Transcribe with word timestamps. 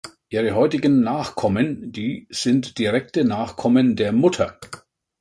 Ihre 0.29 0.55
heutigen 0.55 1.01
Nachkommen 1.01 1.91
Die 1.91 2.25
sind 2.31 2.79
direkte 2.79 3.23
Nachkommen 3.23 3.95
der 3.95 4.11
Mutter. 4.13 4.57